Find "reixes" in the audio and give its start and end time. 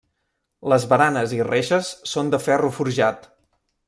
1.49-1.91